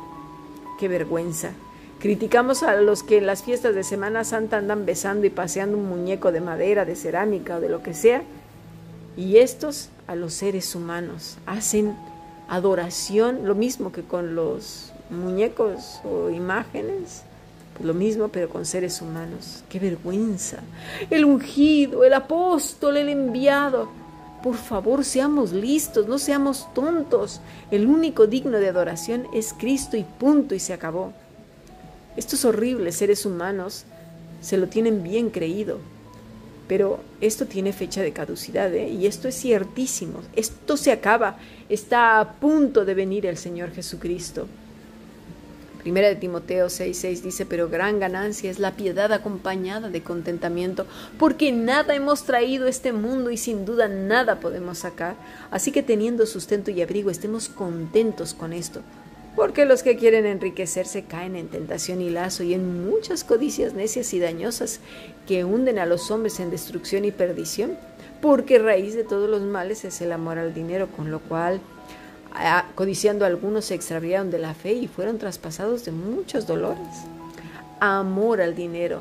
Qué 0.78 0.88
vergüenza. 0.88 1.50
Criticamos 2.00 2.62
a 2.62 2.74
los 2.76 3.02
que 3.02 3.18
en 3.18 3.26
las 3.26 3.44
fiestas 3.44 3.74
de 3.74 3.84
Semana 3.84 4.24
Santa 4.24 4.56
andan 4.56 4.86
besando 4.86 5.26
y 5.26 5.30
paseando 5.30 5.76
un 5.76 5.88
muñeco 5.88 6.32
de 6.32 6.40
madera, 6.40 6.84
de 6.84 6.96
cerámica 6.96 7.56
o 7.56 7.60
de 7.60 7.68
lo 7.68 7.82
que 7.82 7.94
sea. 7.94 8.22
Y 9.16 9.36
estos 9.36 9.90
a 10.06 10.16
los 10.16 10.32
seres 10.32 10.74
humanos 10.74 11.36
hacen 11.46 11.94
adoración, 12.48 13.46
lo 13.46 13.54
mismo 13.54 13.92
que 13.92 14.02
con 14.02 14.34
los 14.34 14.92
muñecos 15.10 16.00
o 16.04 16.30
imágenes 16.30 17.22
lo 17.82 17.94
mismo, 17.94 18.28
pero 18.28 18.48
con 18.48 18.64
seres 18.64 19.02
humanos. 19.02 19.64
¡Qué 19.68 19.78
vergüenza! 19.78 20.58
El 21.10 21.24
ungido, 21.24 22.04
el 22.04 22.14
apóstol, 22.14 22.96
el 22.96 23.08
enviado. 23.08 23.88
Por 24.42 24.56
favor, 24.56 25.04
seamos 25.04 25.52
listos, 25.52 26.08
no 26.08 26.18
seamos 26.18 26.72
tontos. 26.74 27.40
El 27.70 27.86
único 27.86 28.26
digno 28.26 28.58
de 28.58 28.68
adoración 28.68 29.26
es 29.32 29.54
Cristo 29.56 29.96
y 29.96 30.04
punto 30.04 30.54
y 30.54 30.58
se 30.58 30.72
acabó. 30.72 31.12
Estos 32.16 32.44
horribles 32.44 32.96
seres 32.96 33.24
humanos 33.24 33.84
se 34.40 34.56
lo 34.56 34.68
tienen 34.68 35.02
bien 35.02 35.30
creído. 35.30 35.78
Pero 36.68 37.00
esto 37.20 37.46
tiene 37.46 37.72
fecha 37.72 38.02
de 38.02 38.12
caducidad 38.12 38.72
¿eh? 38.74 38.88
y 38.88 39.06
esto 39.06 39.28
es 39.28 39.36
ciertísimo. 39.36 40.20
Esto 40.34 40.76
se 40.76 40.92
acaba. 40.92 41.36
Está 41.68 42.18
a 42.18 42.34
punto 42.34 42.84
de 42.84 42.94
venir 42.94 43.26
el 43.26 43.36
Señor 43.36 43.72
Jesucristo. 43.72 44.46
Primera 45.82 46.08
de 46.08 46.14
Timoteo 46.14 46.66
6:6 46.66 47.22
dice, 47.22 47.44
pero 47.44 47.68
gran 47.68 47.98
ganancia 47.98 48.50
es 48.50 48.60
la 48.60 48.76
piedad 48.76 49.12
acompañada 49.12 49.90
de 49.90 50.02
contentamiento, 50.02 50.86
porque 51.18 51.50
nada 51.50 51.96
hemos 51.96 52.24
traído 52.24 52.68
este 52.68 52.92
mundo 52.92 53.30
y 53.32 53.36
sin 53.36 53.64
duda 53.64 53.88
nada 53.88 54.38
podemos 54.38 54.78
sacar. 54.78 55.16
Así 55.50 55.72
que 55.72 55.82
teniendo 55.82 56.24
sustento 56.26 56.70
y 56.70 56.80
abrigo, 56.82 57.10
estemos 57.10 57.48
contentos 57.48 58.32
con 58.32 58.52
esto. 58.52 58.82
Porque 59.34 59.64
los 59.64 59.82
que 59.82 59.96
quieren 59.96 60.26
enriquecerse 60.26 61.04
caen 61.04 61.36
en 61.36 61.48
tentación 61.48 62.00
y 62.00 62.10
lazo 62.10 62.44
y 62.44 62.54
en 62.54 62.86
muchas 62.88 63.24
codicias 63.24 63.72
necias 63.72 64.12
y 64.12 64.20
dañosas 64.20 64.80
que 65.26 65.44
hunden 65.44 65.78
a 65.78 65.86
los 65.86 66.10
hombres 66.10 66.38
en 66.38 66.50
destrucción 66.50 67.04
y 67.04 67.12
perdición. 67.12 67.76
Porque 68.20 68.58
raíz 68.58 68.94
de 68.94 69.02
todos 69.02 69.28
los 69.28 69.42
males 69.42 69.84
es 69.84 70.00
el 70.00 70.12
amor 70.12 70.38
al 70.38 70.54
dinero, 70.54 70.86
con 70.94 71.10
lo 71.10 71.18
cual 71.18 71.60
codiciando 72.74 73.24
algunos 73.24 73.66
se 73.66 73.74
extraviaron 73.74 74.30
de 74.30 74.38
la 74.38 74.54
fe 74.54 74.72
y 74.72 74.88
fueron 74.88 75.18
traspasados 75.18 75.84
de 75.84 75.92
muchos 75.92 76.46
dolores. 76.46 76.86
Amor 77.80 78.40
al 78.40 78.54
dinero, 78.54 79.00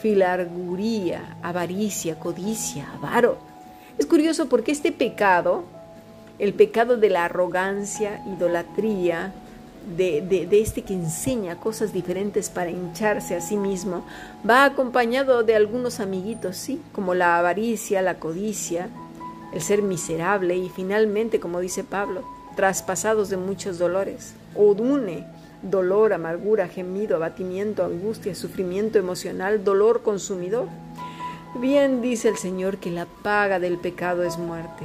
filarguría, 0.00 1.36
avaricia, 1.42 2.18
codicia, 2.18 2.88
avaro. 2.94 3.38
Es 3.98 4.06
curioso 4.06 4.48
porque 4.48 4.72
este 4.72 4.92
pecado, 4.92 5.64
el 6.38 6.54
pecado 6.54 6.96
de 6.96 7.10
la 7.10 7.24
arrogancia, 7.24 8.22
idolatría, 8.26 9.32
de, 9.96 10.22
de, 10.22 10.60
este 10.60 10.82
que 10.82 10.94
enseña 10.94 11.56
cosas 11.56 11.92
diferentes 11.92 12.48
para 12.48 12.70
hincharse 12.70 13.36
a 13.36 13.40
sí 13.40 13.56
mismo, 13.56 14.04
va 14.48 14.64
acompañado 14.64 15.42
de 15.42 15.54
algunos 15.54 16.00
amiguitos, 16.00 16.56
sí, 16.56 16.80
como 16.92 17.14
la 17.14 17.38
avaricia, 17.38 18.00
la 18.00 18.18
codicia, 18.18 18.88
el 19.52 19.60
ser 19.60 19.82
miserable 19.82 20.56
y 20.56 20.70
finalmente, 20.70 21.38
como 21.38 21.60
dice 21.60 21.84
Pablo, 21.84 22.24
traspasados 22.54 23.28
de 23.28 23.36
muchos 23.36 23.78
dolores. 23.78 24.34
Odune, 24.54 25.26
dolor, 25.62 26.12
amargura, 26.12 26.68
gemido, 26.68 27.16
abatimiento, 27.16 27.84
angustia, 27.84 28.34
sufrimiento 28.34 28.98
emocional, 28.98 29.64
dolor 29.64 30.02
consumidor. 30.02 30.68
Bien 31.60 32.02
dice 32.02 32.28
el 32.28 32.36
Señor 32.36 32.78
que 32.78 32.90
la 32.90 33.06
paga 33.06 33.58
del 33.58 33.78
pecado 33.78 34.24
es 34.24 34.38
muerte. 34.38 34.84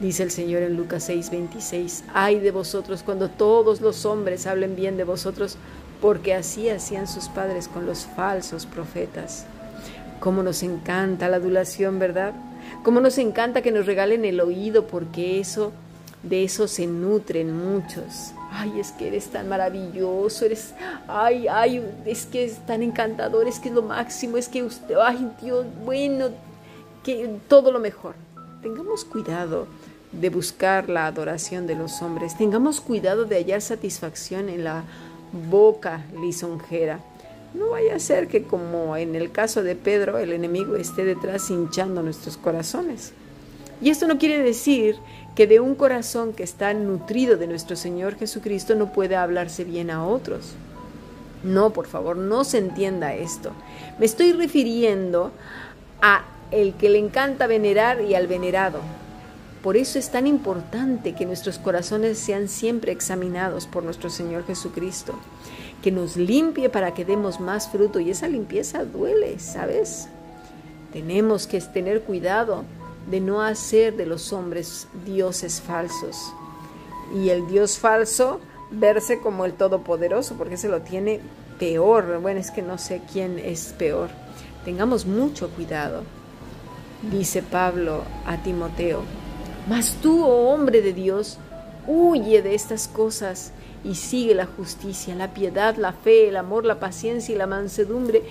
Dice 0.00 0.22
el 0.22 0.30
Señor 0.30 0.62
en 0.62 0.76
Lucas 0.76 1.08
6:26, 1.08 2.02
ay 2.12 2.40
de 2.40 2.50
vosotros 2.50 3.02
cuando 3.02 3.30
todos 3.30 3.80
los 3.80 4.04
hombres 4.06 4.46
hablen 4.46 4.74
bien 4.74 4.96
de 4.96 5.04
vosotros, 5.04 5.56
porque 6.00 6.34
así 6.34 6.68
hacían 6.68 7.06
sus 7.06 7.28
padres 7.28 7.68
con 7.68 7.86
los 7.86 8.06
falsos 8.06 8.66
profetas. 8.66 9.46
Cómo 10.18 10.42
nos 10.42 10.62
encanta 10.62 11.28
la 11.28 11.36
adulación, 11.36 11.98
¿verdad? 11.98 12.32
Cómo 12.82 13.00
nos 13.00 13.18
encanta 13.18 13.62
que 13.62 13.70
nos 13.70 13.86
regalen 13.86 14.24
el 14.24 14.40
oído, 14.40 14.86
porque 14.86 15.38
eso 15.38 15.72
de 16.28 16.44
eso 16.44 16.66
se 16.66 16.86
nutren 16.86 17.56
muchos. 17.56 18.32
Ay, 18.50 18.80
es 18.80 18.92
que 18.92 19.08
eres 19.08 19.26
tan 19.26 19.48
maravilloso, 19.48 20.44
eres, 20.44 20.74
ay, 21.08 21.48
ay, 21.48 21.84
es 22.06 22.24
que 22.26 22.44
es 22.44 22.64
tan 22.66 22.82
encantador, 22.82 23.48
es 23.48 23.58
que 23.58 23.68
es 23.68 23.74
lo 23.74 23.82
máximo, 23.82 24.36
es 24.36 24.48
que 24.48 24.62
usted, 24.62 24.94
ay, 24.96 25.30
Dios, 25.42 25.66
bueno, 25.84 26.28
que 27.02 27.38
todo 27.48 27.72
lo 27.72 27.80
mejor. 27.80 28.14
Tengamos 28.62 29.04
cuidado 29.04 29.66
de 30.12 30.30
buscar 30.30 30.88
la 30.88 31.06
adoración 31.06 31.66
de 31.66 31.74
los 31.74 32.00
hombres, 32.00 32.38
tengamos 32.38 32.80
cuidado 32.80 33.24
de 33.24 33.36
hallar 33.36 33.60
satisfacción 33.60 34.48
en 34.48 34.64
la 34.64 34.84
boca 35.50 36.04
lisonjera. 36.20 37.00
No 37.54 37.70
vaya 37.70 37.96
a 37.96 38.00
ser 38.00 38.28
que 38.28 38.44
como 38.44 38.96
en 38.96 39.14
el 39.14 39.30
caso 39.30 39.62
de 39.62 39.76
Pedro, 39.76 40.18
el 40.18 40.32
enemigo 40.32 40.76
esté 40.76 41.04
detrás 41.04 41.50
hinchando 41.50 42.02
nuestros 42.02 42.36
corazones. 42.36 43.12
Y 43.84 43.90
esto 43.90 44.06
no 44.06 44.16
quiere 44.16 44.42
decir 44.42 44.96
que 45.34 45.46
de 45.46 45.60
un 45.60 45.74
corazón 45.74 46.32
que 46.32 46.42
está 46.42 46.72
nutrido 46.72 47.36
de 47.36 47.46
nuestro 47.46 47.76
Señor 47.76 48.16
Jesucristo 48.16 48.74
no 48.74 48.90
puede 48.94 49.14
hablarse 49.14 49.62
bien 49.62 49.90
a 49.90 50.06
otros. 50.06 50.54
No, 51.42 51.74
por 51.74 51.86
favor, 51.86 52.16
no 52.16 52.44
se 52.44 52.56
entienda 52.56 53.12
esto. 53.12 53.52
Me 53.98 54.06
estoy 54.06 54.32
refiriendo 54.32 55.32
a 56.00 56.24
el 56.50 56.72
que 56.72 56.88
le 56.88 56.98
encanta 56.98 57.46
venerar 57.46 58.00
y 58.00 58.14
al 58.14 58.26
venerado. 58.26 58.80
Por 59.62 59.76
eso 59.76 59.98
es 59.98 60.10
tan 60.10 60.26
importante 60.26 61.14
que 61.14 61.26
nuestros 61.26 61.58
corazones 61.58 62.16
sean 62.16 62.48
siempre 62.48 62.90
examinados 62.90 63.66
por 63.66 63.82
nuestro 63.82 64.08
Señor 64.08 64.46
Jesucristo, 64.46 65.12
que 65.82 65.92
nos 65.92 66.16
limpie 66.16 66.70
para 66.70 66.94
que 66.94 67.04
demos 67.04 67.38
más 67.38 67.68
fruto 67.68 68.00
y 68.00 68.08
esa 68.08 68.28
limpieza 68.28 68.82
duele, 68.82 69.38
¿sabes? 69.38 70.08
Tenemos 70.90 71.46
que 71.46 71.60
tener 71.60 72.00
cuidado 72.00 72.64
de 73.10 73.20
no 73.20 73.42
hacer 73.42 73.96
de 73.96 74.06
los 74.06 74.32
hombres 74.32 74.88
dioses 75.04 75.60
falsos. 75.60 76.32
Y 77.14 77.30
el 77.30 77.46
Dios 77.46 77.78
falso 77.78 78.40
verse 78.70 79.20
como 79.20 79.44
el 79.44 79.52
Todopoderoso, 79.52 80.36
porque 80.36 80.56
se 80.56 80.68
lo 80.68 80.82
tiene 80.82 81.20
peor. 81.58 82.20
Bueno, 82.20 82.40
es 82.40 82.50
que 82.50 82.62
no 82.62 82.78
sé 82.78 83.02
quién 83.12 83.38
es 83.38 83.74
peor. 83.78 84.08
Tengamos 84.64 85.06
mucho 85.06 85.50
cuidado, 85.50 86.02
dice 87.10 87.42
Pablo 87.42 88.02
a 88.26 88.42
Timoteo. 88.42 89.02
Mas 89.68 89.96
tú, 90.02 90.24
oh 90.24 90.52
hombre 90.52 90.82
de 90.82 90.92
Dios, 90.92 91.38
huye 91.86 92.42
de 92.42 92.54
estas 92.54 92.88
cosas 92.88 93.52
y 93.84 93.94
sigue 93.94 94.34
la 94.34 94.46
justicia, 94.46 95.14
la 95.14 95.34
piedad, 95.34 95.76
la 95.76 95.92
fe, 95.92 96.28
el 96.28 96.36
amor, 96.36 96.64
la 96.64 96.80
paciencia 96.80 97.34
y 97.34 97.38
la 97.38 97.46
mansedumbre. 97.46 98.22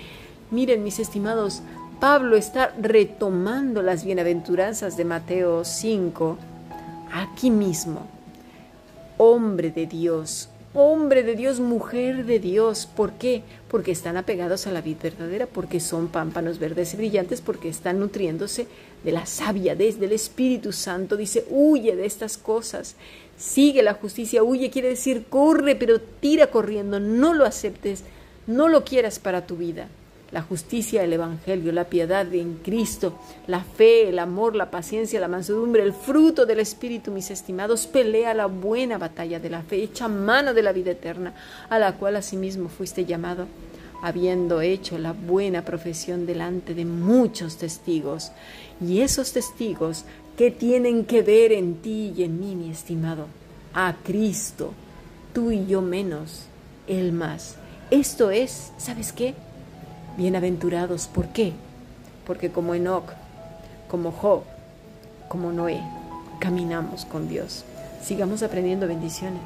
Miren, 0.50 0.82
mis 0.82 0.98
estimados, 0.98 1.62
Pablo 2.00 2.36
está 2.36 2.74
retomando 2.78 3.80
las 3.80 4.04
bienaventuranzas 4.04 4.96
de 4.96 5.04
Mateo 5.04 5.64
5 5.64 6.38
aquí 7.12 7.50
mismo. 7.50 8.06
Hombre 9.16 9.70
de 9.70 9.86
Dios, 9.86 10.48
hombre 10.74 11.22
de 11.22 11.36
Dios, 11.36 11.60
mujer 11.60 12.26
de 12.26 12.40
Dios. 12.40 12.86
¿Por 12.86 13.12
qué? 13.12 13.42
Porque 13.68 13.92
están 13.92 14.16
apegados 14.16 14.66
a 14.66 14.72
la 14.72 14.80
vida 14.80 14.98
verdadera, 15.04 15.46
porque 15.46 15.80
son 15.80 16.08
pámpanos 16.08 16.58
verdes 16.58 16.92
y 16.94 16.96
brillantes, 16.96 17.40
porque 17.40 17.68
están 17.68 18.00
nutriéndose 18.00 18.66
de 19.04 19.12
la 19.12 19.24
sabia 19.24 19.74
desde 19.74 20.06
el 20.06 20.12
Espíritu 20.12 20.72
Santo. 20.72 21.16
Dice, 21.16 21.46
huye 21.48 21.96
de 21.96 22.06
estas 22.06 22.36
cosas, 22.36 22.96
sigue 23.38 23.82
la 23.82 23.94
justicia, 23.94 24.42
huye 24.42 24.70
quiere 24.70 24.88
decir 24.88 25.26
corre, 25.30 25.76
pero 25.76 26.00
tira 26.00 26.48
corriendo, 26.48 26.98
no 26.98 27.32
lo 27.32 27.46
aceptes, 27.46 28.02
no 28.46 28.68
lo 28.68 28.84
quieras 28.84 29.18
para 29.20 29.46
tu 29.46 29.56
vida 29.56 29.88
la 30.34 30.42
justicia, 30.42 31.04
el 31.04 31.12
Evangelio, 31.12 31.70
la 31.70 31.84
piedad 31.84 32.34
en 32.34 32.54
Cristo, 32.54 33.16
la 33.46 33.60
fe, 33.60 34.08
el 34.08 34.18
amor, 34.18 34.56
la 34.56 34.68
paciencia, 34.68 35.20
la 35.20 35.28
mansedumbre, 35.28 35.84
el 35.84 35.92
fruto 35.92 36.44
del 36.44 36.58
Espíritu, 36.58 37.12
mis 37.12 37.30
estimados, 37.30 37.86
pelea 37.86 38.34
la 38.34 38.46
buena 38.46 38.98
batalla 38.98 39.38
de 39.38 39.48
la 39.48 39.62
fe, 39.62 39.84
echa 39.84 40.08
mano 40.08 40.52
de 40.52 40.64
la 40.64 40.72
vida 40.72 40.90
eterna, 40.90 41.34
a 41.70 41.78
la 41.78 41.92
cual 41.92 42.16
asimismo 42.16 42.68
fuiste 42.68 43.04
llamado, 43.04 43.46
habiendo 44.02 44.60
hecho 44.60 44.98
la 44.98 45.12
buena 45.12 45.64
profesión 45.64 46.26
delante 46.26 46.74
de 46.74 46.84
muchos 46.84 47.56
testigos. 47.56 48.32
Y 48.84 49.02
esos 49.02 49.32
testigos, 49.32 50.04
¿qué 50.36 50.50
tienen 50.50 51.04
que 51.04 51.22
ver 51.22 51.52
en 51.52 51.76
ti 51.76 52.12
y 52.16 52.24
en 52.24 52.40
mí, 52.40 52.56
mi 52.56 52.70
estimado? 52.70 53.28
A 53.72 53.94
Cristo, 54.02 54.72
tú 55.32 55.52
y 55.52 55.64
yo 55.66 55.80
menos, 55.80 56.46
Él 56.88 57.12
más. 57.12 57.54
Esto 57.92 58.32
es, 58.32 58.72
¿sabes 58.78 59.12
qué? 59.12 59.36
Bienaventurados, 60.16 61.08
¿por 61.08 61.26
qué? 61.26 61.52
Porque 62.24 62.52
como 62.52 62.76
Enoch, 62.76 63.10
como 63.88 64.12
Job, 64.12 64.44
como 65.28 65.50
Noé, 65.50 65.80
caminamos 66.38 67.04
con 67.04 67.28
Dios. 67.28 67.64
Sigamos 68.00 68.44
aprendiendo 68.44 68.86
bendiciones. 68.86 69.42